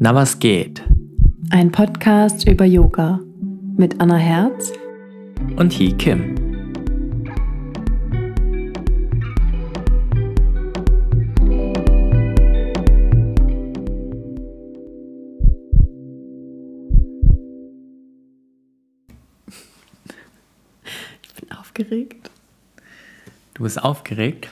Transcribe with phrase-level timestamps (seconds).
[0.00, 0.84] Na was geht?
[1.50, 3.18] Ein Podcast über Yoga
[3.76, 4.72] mit Anna Herz
[5.56, 6.36] Und Hee Kim.
[21.24, 22.30] Ich bin aufgeregt.
[23.54, 24.48] Du bist aufgeregt?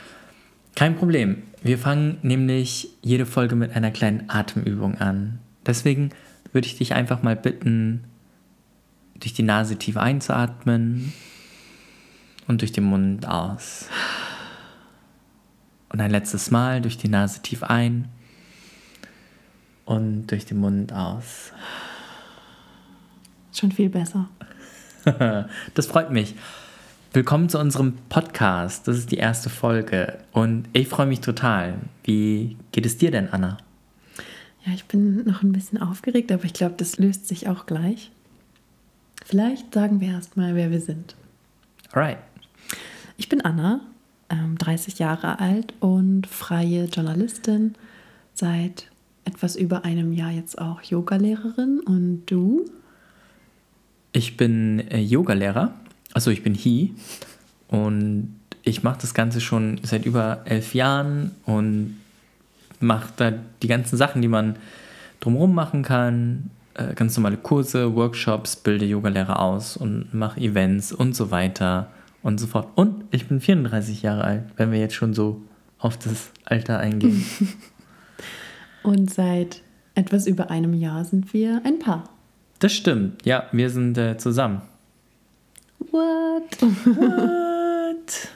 [0.76, 1.42] Kein Problem.
[1.62, 5.38] Wir fangen nämlich jede Folge mit einer kleinen Atemübung an.
[5.64, 6.10] Deswegen
[6.52, 8.04] würde ich dich einfach mal bitten,
[9.14, 11.14] durch die Nase tief einzuatmen
[12.46, 13.88] und durch den Mund aus.
[15.88, 18.10] Und ein letztes Mal durch die Nase tief ein
[19.86, 21.52] und durch den Mund aus.
[23.52, 24.28] Schon viel besser.
[25.74, 26.34] Das freut mich.
[27.16, 28.86] Willkommen zu unserem Podcast.
[28.86, 31.76] Das ist die erste Folge und ich freue mich total.
[32.04, 33.56] Wie geht es dir denn, Anna?
[34.66, 38.10] Ja, ich bin noch ein bisschen aufgeregt, aber ich glaube, das löst sich auch gleich.
[39.24, 41.16] Vielleicht sagen wir erstmal, wer wir sind.
[41.92, 42.18] Alright.
[43.16, 43.80] Ich bin Anna,
[44.28, 47.76] ähm, 30 Jahre alt und freie Journalistin.
[48.34, 48.90] Seit
[49.24, 51.80] etwas über einem Jahr jetzt auch Yogalehrerin.
[51.80, 52.66] Und du?
[54.12, 55.72] Ich bin äh, Yogalehrer.
[56.12, 56.94] Also ich bin He
[57.68, 61.96] und ich mache das Ganze schon seit über elf Jahren und
[62.80, 63.32] mache da
[63.62, 64.56] die ganzen Sachen, die man
[65.20, 66.50] drumherum machen kann.
[66.74, 71.90] Äh, ganz normale Kurse, Workshops, bilde Yogalehrer aus und mache Events und so weiter
[72.22, 72.68] und so fort.
[72.74, 75.40] Und ich bin 34 Jahre alt, wenn wir jetzt schon so
[75.78, 77.24] auf das Alter eingehen.
[78.82, 79.62] Und seit
[79.96, 82.04] etwas über einem Jahr sind wir ein Paar.
[82.60, 83.26] das stimmt.
[83.26, 84.62] Ja, wir sind äh, zusammen.
[86.86, 88.28] What?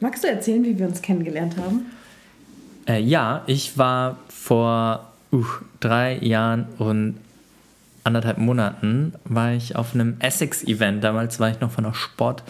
[0.00, 1.86] Magst du erzählen, wie wir uns kennengelernt haben?
[2.88, 5.44] Äh, ja, ich war vor uh,
[5.78, 7.20] drei Jahren und
[8.02, 11.04] anderthalb Monaten war ich auf einem Essex-Event.
[11.04, 12.42] Damals war ich noch von der Sport,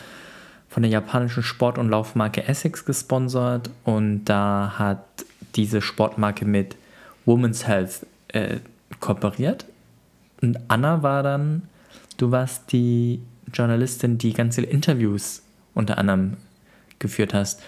[0.70, 5.04] von der japanischen Sport- und Laufmarke Essex gesponsert und da hat
[5.54, 6.76] diese Sportmarke mit
[7.26, 8.58] Women's Health äh,
[9.00, 9.64] kooperiert.
[10.42, 11.62] Und Anna war dann,
[12.16, 13.22] du warst die
[13.52, 15.42] Journalistin, die ganz viele Interviews
[15.74, 16.36] unter anderem
[16.98, 17.62] geführt hast.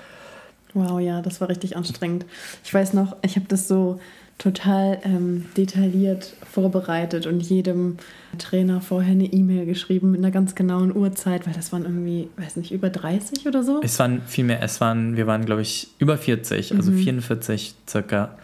[0.74, 2.26] Wow, ja, das war richtig anstrengend.
[2.64, 3.98] Ich weiß noch, ich habe das so
[4.38, 7.96] total ähm, detailliert vorbereitet und jedem
[8.36, 12.56] Trainer vorher eine E-Mail geschrieben mit einer ganz genauen Uhrzeit, weil das waren irgendwie, weiß
[12.56, 13.80] nicht, über 30 oder so.
[13.82, 18.36] Es waren viel mehr, es waren, wir waren, glaube ich, über 40, also 44 circa.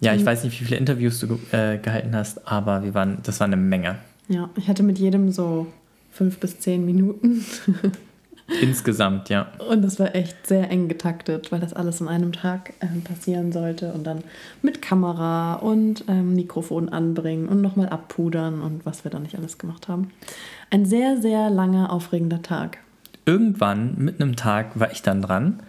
[0.00, 3.40] Ja, ich weiß nicht, wie viele Interviews du äh, gehalten hast, aber wir waren, das
[3.40, 3.96] war eine Menge.
[4.28, 5.66] Ja, ich hatte mit jedem so
[6.12, 7.44] fünf bis zehn Minuten.
[8.62, 9.48] Insgesamt, ja.
[9.68, 13.52] Und das war echt sehr eng getaktet, weil das alles an einem Tag ähm, passieren
[13.52, 13.92] sollte.
[13.92, 14.24] Und dann
[14.62, 19.58] mit Kamera und ähm, Mikrofon anbringen und nochmal abpudern und was wir da nicht alles
[19.58, 20.10] gemacht haben.
[20.70, 22.78] Ein sehr, sehr langer, aufregender Tag.
[23.26, 25.60] Irgendwann, mitten im Tag, war ich dann dran.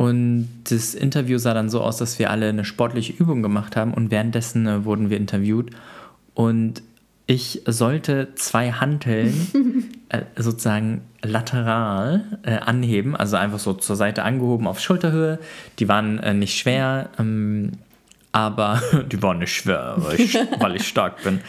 [0.00, 3.92] Und das Interview sah dann so aus, dass wir alle eine sportliche Übung gemacht haben
[3.92, 5.72] und währenddessen äh, wurden wir interviewt.
[6.32, 6.82] Und
[7.26, 14.66] ich sollte zwei Hanteln äh, sozusagen lateral äh, anheben, also einfach so zur Seite angehoben
[14.66, 15.38] auf Schulterhöhe.
[15.78, 17.72] Die waren äh, nicht schwer, ähm,
[18.32, 18.80] aber
[19.12, 21.42] die waren nicht schwer, weil ich, weil ich stark bin.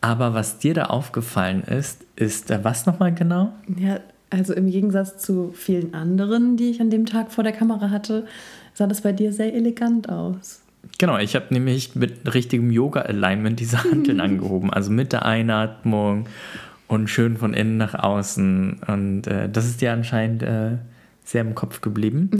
[0.00, 3.52] Aber was dir da aufgefallen ist, ist äh, was nochmal genau?
[3.76, 3.98] Ja,
[4.36, 8.26] also im Gegensatz zu vielen anderen, die ich an dem Tag vor der Kamera hatte,
[8.74, 10.60] sah das bei dir sehr elegant aus.
[10.98, 16.26] Genau, ich habe nämlich mit richtigem Yoga-Alignment diese Hanteln angehoben, also mit der Einatmung
[16.86, 18.80] und schön von innen nach außen.
[18.86, 20.72] Und äh, das ist dir anscheinend äh,
[21.24, 22.30] sehr im Kopf geblieben.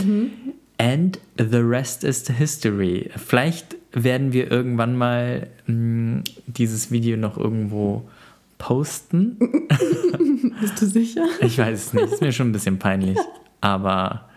[0.78, 3.10] And the rest is the history.
[3.16, 8.02] Vielleicht werden wir irgendwann mal mh, dieses Video noch irgendwo
[8.58, 9.38] posten.
[10.60, 11.26] Bist du sicher?
[11.40, 13.18] Ich weiß es nicht, ist mir schon ein bisschen peinlich.
[13.60, 14.28] Aber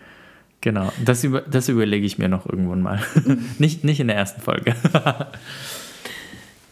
[0.60, 3.00] genau, das, über, das überlege ich mir noch irgendwann mal.
[3.58, 4.74] nicht, nicht in der ersten Folge.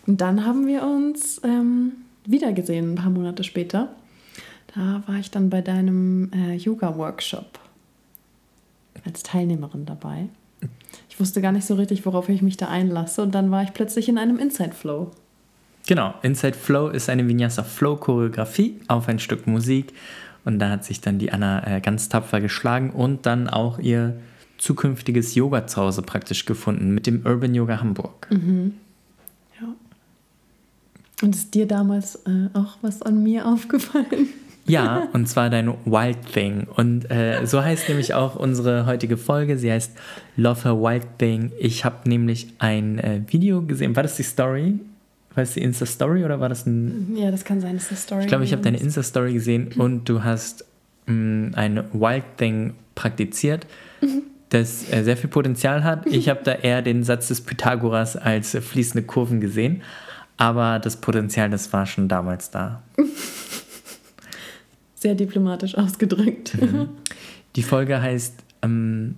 [0.07, 1.93] Und dann haben wir uns ähm,
[2.25, 3.91] wiedergesehen, ein paar Monate später.
[4.75, 7.59] Da war ich dann bei deinem äh, Yoga-Workshop
[9.05, 10.29] als Teilnehmerin dabei.
[11.09, 13.23] Ich wusste gar nicht so richtig, worauf ich mich da einlasse.
[13.23, 15.11] Und dann war ich plötzlich in einem Inside Flow.
[15.89, 19.95] Genau, Inside Flow ist eine Vinyasa Flow Choreografie auf ein Stück Musik
[20.45, 24.19] und da hat sich dann die Anna äh, ganz tapfer geschlagen und dann auch ihr
[24.59, 28.29] zukünftiges Yoga zu Hause praktisch gefunden mit dem Urban Yoga Hamburg.
[28.31, 29.69] Ja.
[31.23, 34.29] Und ist dir damals äh, auch was an mir aufgefallen?
[34.67, 36.67] Ja, und zwar dein Wild Thing.
[36.77, 39.57] Und äh, so heißt nämlich auch unsere heutige Folge.
[39.57, 39.97] Sie heißt
[40.37, 41.51] Love Her Wild Thing.
[41.59, 43.97] Ich habe nämlich ein äh, Video gesehen.
[43.97, 44.81] War das die Story?
[45.39, 47.15] War das die Insta-Story oder war das ein.
[47.17, 50.25] Ja, das kann sein, das Story Ich glaube, ich habe deine Insta-Story gesehen und du
[50.25, 50.65] hast
[51.07, 53.65] mh, ein Wild Thing praktiziert,
[54.49, 56.07] das äh, sehr viel Potenzial hat.
[56.07, 59.83] Ich habe da eher den Satz des Pythagoras als äh, fließende Kurven gesehen.
[60.39, 62.83] Aber das Potenzial, das war schon damals da.
[64.97, 66.59] Sehr diplomatisch ausgedrückt.
[67.55, 69.15] Die Folge heißt ähm,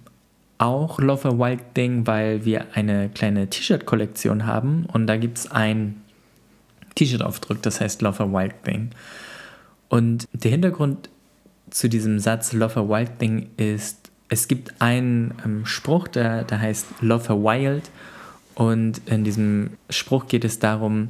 [0.58, 5.50] auch Love a Wild Thing, weil wir eine kleine T-Shirt-Kollektion haben und da gibt es
[5.50, 6.02] ein
[6.94, 8.90] T-Shirt-Aufdruck, das heißt Love a Wild Thing.
[9.88, 11.08] Und der Hintergrund
[11.70, 16.60] zu diesem Satz Love a Wild Thing ist, es gibt einen ähm, Spruch, der, der
[16.60, 17.90] heißt Love a Wild
[18.54, 21.08] und in diesem Spruch geht es darum,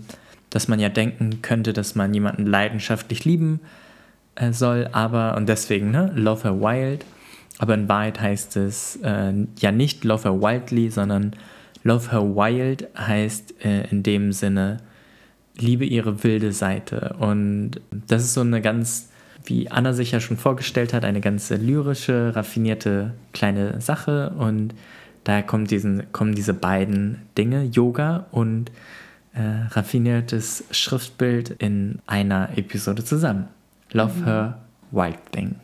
[0.49, 3.61] dass man ja denken könnte, dass man jemanden leidenschaftlich lieben
[4.35, 7.05] äh, soll, aber, und deswegen, ne, Love Her Wild,
[7.59, 11.37] aber in Wahrheit heißt es äh, ja nicht Love Her Wildly, sondern
[11.85, 14.79] Love Her Wild heißt äh, in dem Sinne,
[15.61, 17.17] liebe ihre wilde Seite.
[17.19, 19.11] Und das ist so eine ganz,
[19.45, 24.31] wie Anna sich ja schon vorgestellt hat, eine ganz lyrische, raffinierte kleine Sache.
[24.39, 24.75] Und
[25.25, 28.71] daher kommt diesen, kommen diese beiden Dinge, Yoga und
[29.33, 33.49] äh, raffiniertes Schriftbild in einer Episode zusammen.
[33.93, 34.59] Love Her
[34.91, 35.57] Wild Thing.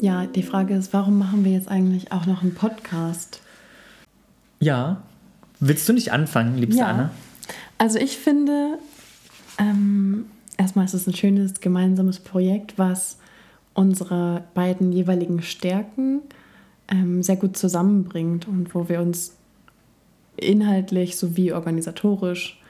[0.00, 3.42] Ja, die Frage ist, warum machen wir jetzt eigentlich auch noch einen Podcast?
[4.60, 5.02] Ja,
[5.60, 6.86] willst du nicht anfangen, liebste Ja.
[6.86, 7.10] Anna?
[7.78, 8.78] Also ich finde,
[9.58, 10.26] ähm,
[10.56, 13.18] erstmal ist es ein schönes gemeinsames Projekt, was
[13.74, 16.20] unsere beiden jeweiligen Stärken
[16.88, 19.34] ähm, sehr gut zusammenbringt und wo wir uns
[20.36, 22.60] inhaltlich sowie organisatorisch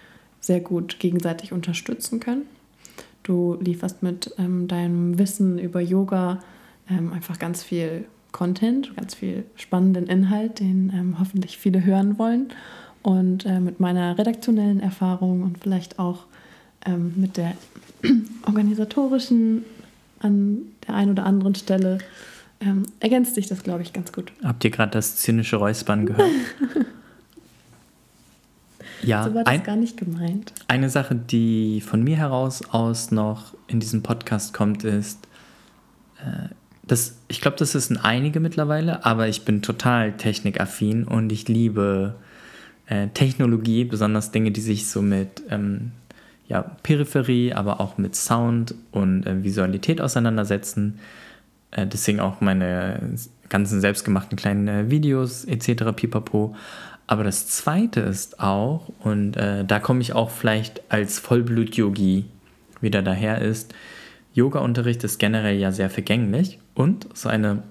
[0.41, 2.43] sehr gut gegenseitig unterstützen können.
[3.23, 6.43] Du lieferst mit ähm, deinem Wissen über Yoga
[6.89, 12.49] ähm, einfach ganz viel Content, ganz viel spannenden Inhalt, den ähm, hoffentlich viele hören wollen.
[13.03, 16.27] Und äh, mit meiner redaktionellen Erfahrung und vielleicht auch
[16.85, 17.55] ähm, mit der
[18.47, 19.65] organisatorischen
[20.21, 21.99] an der einen oder anderen Stelle
[22.61, 24.33] ähm, ergänzt sich das, glaube ich, ganz gut.
[24.43, 26.29] Habt ihr gerade das zynische Räuspern gehört?
[29.03, 30.53] ja, so war das ein, gar nicht gemeint.
[30.67, 35.21] eine Sache, die von mir heraus aus noch in diesem Podcast kommt, ist,
[36.19, 36.49] äh,
[36.89, 42.15] das, ich glaube, das wissen einige mittlerweile, aber ich bin total technikaffin und ich liebe
[42.87, 45.93] äh, Technologie, besonders Dinge, die sich so mit ähm,
[46.49, 50.99] ja, Peripherie, aber auch mit Sound und äh, Visualität auseinandersetzen.
[51.71, 53.01] Äh, deswegen auch meine
[53.49, 55.93] ganzen selbstgemachten kleinen äh, Videos etc.
[55.95, 56.57] pipapo.
[57.07, 62.25] Aber das Zweite ist auch, und äh, da komme ich auch vielleicht als Vollblut-Yogi
[62.81, 63.75] wieder daher, ist,
[64.39, 67.65] Yoga-Unterricht ist generell ja sehr vergänglich und so eine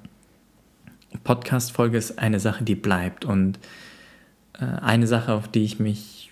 [1.23, 3.23] Podcast-Folge ist eine Sache, die bleibt.
[3.23, 3.57] Und
[4.59, 6.31] äh, eine Sache, auf die ich mich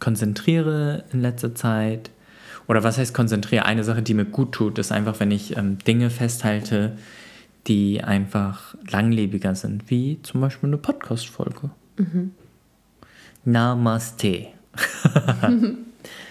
[0.00, 2.10] konzentriere in letzter Zeit,
[2.66, 3.64] oder was heißt konzentriere?
[3.64, 6.98] Eine Sache, die mir gut tut, ist einfach, wenn ich ähm, Dinge festhalte,
[7.68, 11.70] die einfach langlebiger sind, wie zum Beispiel eine Podcast-Folge.
[13.44, 14.48] Namaste.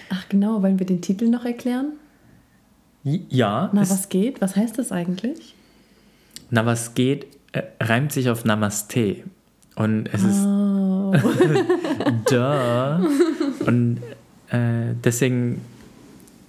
[0.09, 1.93] Ach genau, wollen wir den Titel noch erklären?
[3.05, 4.41] Ja, Na, ist- was geht?
[4.41, 5.53] Was heißt das eigentlich?
[6.51, 9.17] na was geht, äh, reimt sich auf Namaste.
[9.75, 11.13] Und es ist Oh.
[12.29, 13.65] Duh.
[13.65, 13.97] Und
[14.49, 15.61] äh, deswegen,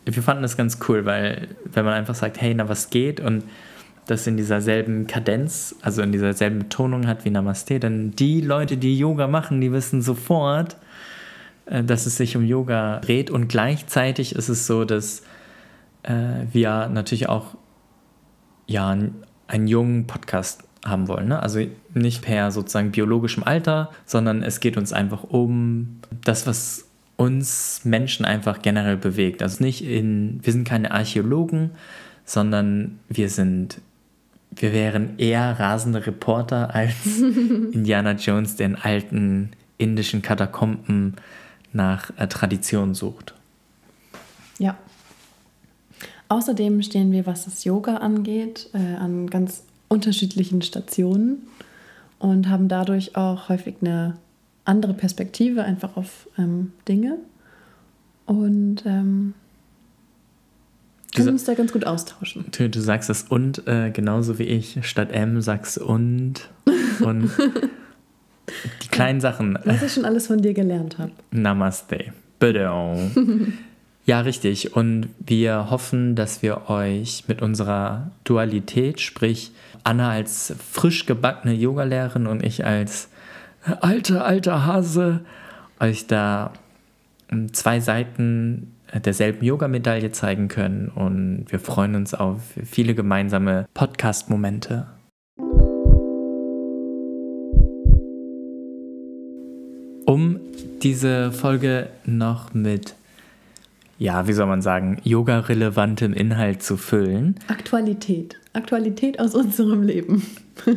[0.05, 3.43] wir fanden das ganz cool, weil wenn man einfach sagt, hey, na was geht und
[4.07, 8.41] das in dieser selben Kadenz, also in dieser selben Betonung hat wie Namaste, dann die
[8.41, 10.77] Leute, die Yoga machen, die wissen sofort,
[11.67, 15.23] äh, dass es sich um Yoga dreht und gleichzeitig ist es so, dass
[16.07, 17.55] äh, wir natürlich auch
[18.67, 21.29] ja, einen- jungen Podcast haben wollen.
[21.29, 21.41] Ne?
[21.41, 21.61] Also
[21.95, 26.87] nicht per sozusagen biologischem Alter, sondern es geht uns einfach um das, was
[27.17, 29.43] uns Menschen einfach generell bewegt.
[29.43, 31.71] Also nicht in, wir sind keine Archäologen,
[32.25, 33.81] sondern wir sind,
[34.51, 36.95] wir wären eher rasende Reporter als
[37.73, 41.17] Indiana Jones, der in alten indischen Katakomben
[41.73, 43.35] nach äh, Tradition sucht.
[44.59, 44.77] Ja.
[46.29, 51.47] Außerdem stehen wir, was das Yoga angeht, äh, an ganz unterschiedlichen Stationen
[52.19, 54.17] und haben dadurch auch häufig eine
[54.65, 57.19] andere Perspektive einfach auf ähm, Dinge
[58.27, 59.35] und ähm,
[61.15, 62.45] können uns da ganz gut austauschen.
[62.51, 64.79] Du, du sagst das und äh, genauso wie ich.
[64.83, 66.51] Statt M sagst du und.
[67.01, 67.31] Und
[68.83, 69.59] die kleinen Sachen.
[69.65, 71.13] Was ich schon alles von dir gelernt habe.
[71.31, 72.13] Namaste.
[74.07, 74.77] Ja, richtig.
[74.77, 79.51] Und wir hoffen, dass wir euch mit unserer Dualität, sprich
[79.83, 83.09] Anna als frisch gebackene Yogalehrerin und ich als
[83.81, 85.23] alter, alter Hase,
[85.81, 86.53] euch da
[87.51, 90.89] zwei Seiten derselben Yoga-Medaille zeigen können.
[90.95, 94.87] Und wir freuen uns auf viele gemeinsame Podcast-Momente.
[100.05, 100.39] Um
[100.81, 102.95] diese Folge noch mit
[103.99, 107.37] ja, wie soll man sagen, yoga-relevantem Inhalt zu füllen.
[107.49, 108.39] Aktualität.
[108.53, 110.27] Aktualität aus unserem Leben.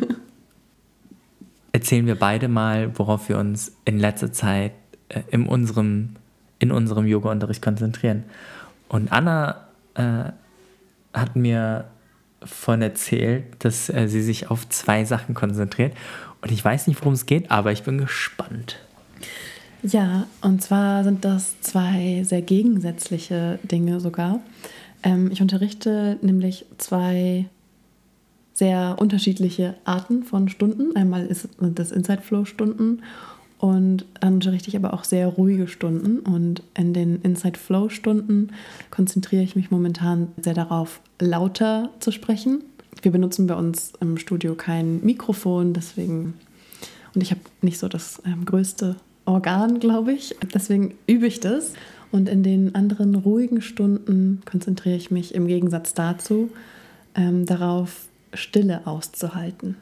[1.71, 4.71] Erzählen wir beide mal, worauf wir uns in letzter Zeit
[5.09, 6.15] äh, in unserem,
[6.59, 8.23] in unserem Yoga-Unterricht konzentrieren.
[8.88, 10.31] Und Anna äh,
[11.13, 11.85] hat mir
[12.43, 15.93] von erzählt, dass äh, sie sich auf zwei Sachen konzentriert.
[16.41, 18.79] Und ich weiß nicht, worum es geht, aber ich bin gespannt.
[19.81, 24.41] Ja, und zwar sind das zwei sehr gegensätzliche Dinge sogar.
[25.03, 27.45] Ähm, ich unterrichte nämlich zwei
[28.53, 30.95] sehr unterschiedliche Arten von Stunden.
[30.98, 33.03] Einmal ist das Inside Flow Stunden
[33.57, 36.19] und dann unterrichte ich aber auch sehr ruhige Stunden.
[36.19, 38.50] Und in den Inside Flow Stunden
[38.91, 42.63] konzentriere ich mich momentan sehr darauf, lauter zu sprechen.
[43.01, 46.33] Wir benutzen bei uns im Studio kein Mikrofon, deswegen
[47.15, 48.95] und ich habe nicht so das ähm, größte
[49.29, 50.36] Organ, glaube ich.
[50.53, 51.74] Deswegen übe ich das.
[52.12, 56.50] Und in den anderen ruhigen Stunden konzentriere ich mich im Gegensatz dazu
[57.15, 59.75] ähm, darauf, Stille auszuhalten.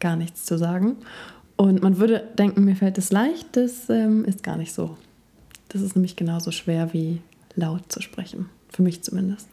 [0.00, 0.96] Gar nichts zu sagen.
[1.56, 4.96] Und man würde denken, mir fällt es leicht, das ähm, ist gar nicht so.
[5.68, 7.20] Das ist nämlich genauso schwer wie
[7.54, 8.48] laut zu sprechen.
[8.70, 9.48] Für mich zumindest.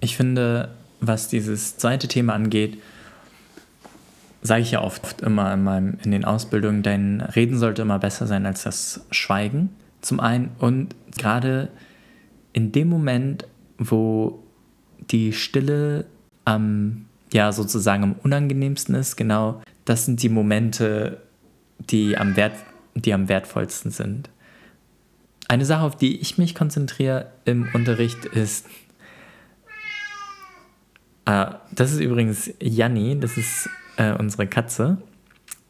[0.00, 2.78] Ich finde, was dieses zweite Thema angeht,
[4.42, 8.26] sage ich ja oft immer in, meinem, in den Ausbildungen, dein Reden sollte immer besser
[8.26, 9.70] sein als das Schweigen.
[10.00, 11.68] Zum einen und gerade
[12.52, 13.46] in dem Moment,
[13.78, 14.42] wo
[15.10, 16.06] die Stille
[16.44, 21.20] am, ja, sozusagen am unangenehmsten ist, genau, das sind die Momente,
[21.78, 22.54] die am, wert,
[22.94, 24.30] die am wertvollsten sind.
[25.48, 28.66] Eine Sache, auf die ich mich konzentriere im Unterricht, ist,
[31.26, 33.68] äh, das ist übrigens Janni, das ist
[34.00, 34.98] äh, unsere Katze.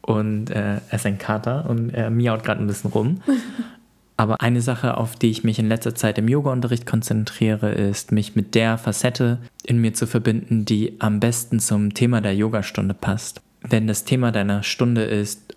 [0.01, 3.21] Und äh, er ist ein Kater und er miaut gerade ein bisschen rum.
[4.17, 8.35] Aber eine Sache, auf die ich mich in letzter Zeit im Yoga-Unterricht konzentriere, ist, mich
[8.35, 13.41] mit der Facette in mir zu verbinden, die am besten zum Thema der Yogastunde passt.
[13.61, 15.55] Wenn das Thema deiner Stunde ist,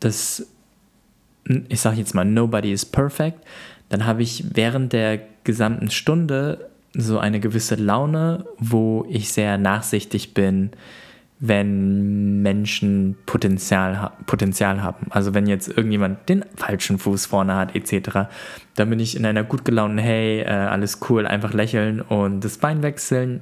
[0.00, 0.46] dass,
[1.68, 3.38] ich sage jetzt mal, nobody is perfect,
[3.88, 10.34] dann habe ich während der gesamten Stunde so eine gewisse Laune, wo ich sehr nachsichtig
[10.34, 10.70] bin,
[11.40, 15.06] wenn Menschen Potenzial, Potenzial haben.
[15.08, 18.28] Also wenn jetzt irgendjemand den falschen Fuß vorne hat etc.,
[18.76, 22.58] dann bin ich in einer gut gelaunten, hey, äh, alles cool, einfach lächeln und das
[22.58, 23.40] Bein wechseln,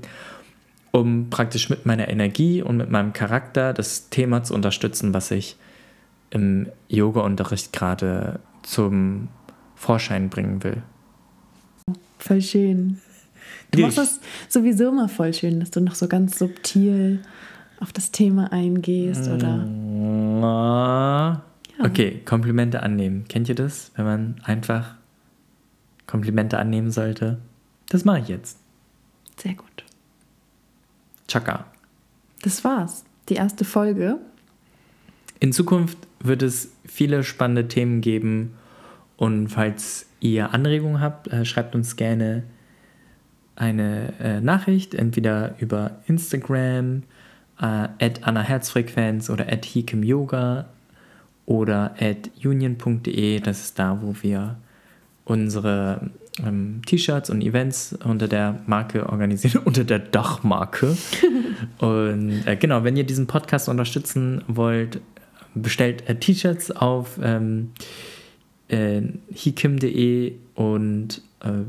[0.92, 5.56] um praktisch mit meiner Energie und mit meinem Charakter das Thema zu unterstützen, was ich
[6.30, 9.28] im Yoga-Unterricht gerade zum
[9.74, 10.82] Vorschein bringen will.
[12.18, 13.00] Voll schön.
[13.72, 17.22] Du machst das sowieso immer voll schön, dass du noch so ganz subtil
[17.80, 19.66] auf das Thema eingehst oder.
[20.40, 21.42] Ja.
[21.80, 23.26] Okay, Komplimente annehmen.
[23.28, 23.92] Kennt ihr das?
[23.94, 24.97] Wenn man einfach
[26.06, 27.38] Komplimente annehmen sollte?
[27.88, 28.58] Das mache ich jetzt.
[29.37, 29.85] Sehr gut.
[31.28, 31.66] Chaka.
[32.42, 33.04] Das war's.
[33.28, 34.18] Die erste Folge.
[35.40, 38.54] In Zukunft wird es viele spannende Themen geben.
[39.16, 42.44] Und falls ihr Anregungen habt, äh, schreibt uns gerne
[43.54, 47.02] eine äh, Nachricht, entweder über Instagram,
[47.60, 50.66] äh, at Anna Herzfrequenz oder at Hikem Yoga
[51.46, 53.40] oder at union.de.
[53.40, 54.56] Das ist da, wo wir
[55.24, 56.10] unsere
[56.44, 60.96] ähm, T-Shirts und Events unter der Marke organisieren, unter der Dachmarke.
[61.78, 65.00] und äh, genau, wenn ihr diesen Podcast unterstützen wollt,
[65.54, 67.72] bestellt äh, T-Shirts auf ähm,
[68.68, 71.64] äh, hikim.de und äh.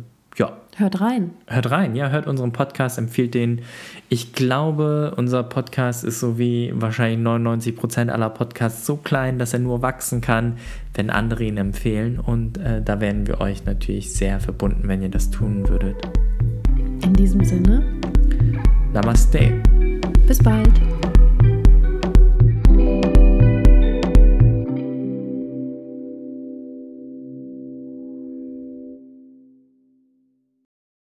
[0.80, 1.32] Hört rein.
[1.48, 3.64] Hört rein, ja, hört unseren Podcast, empfiehlt den.
[4.08, 9.52] Ich glaube, unser Podcast ist so wie wahrscheinlich 99 Prozent aller Podcasts so klein, dass
[9.52, 10.54] er nur wachsen kann,
[10.94, 12.18] wenn andere ihn empfehlen.
[12.18, 15.98] Und äh, da wären wir euch natürlich sehr verbunden, wenn ihr das tun würdet.
[17.04, 17.84] In diesem Sinne.
[18.94, 19.62] Namaste.
[20.28, 20.72] Bis bald.